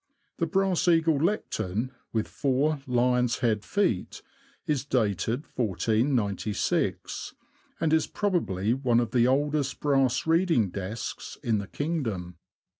The 0.39 0.47
brass 0.47 0.87
eagle 0.87 1.19
lectern, 1.19 1.91
with 2.11 2.27
four 2.27 2.79
lion's 2.87 3.37
head 3.45 3.63
feet, 3.63 4.23
is 4.65 4.83
dated 4.83 5.43
1496, 5.55 7.35
and 7.79 7.93
is 7.93 8.07
probably 8.07 8.73
one 8.73 8.99
of 8.99 9.11
the 9.11 9.27
oldest 9.27 9.79
brass 9.79 10.25
reading 10.25 10.71
desks 10.71 11.37
in 11.43 11.59
the 11.59 11.67
kingdom. 11.67 12.39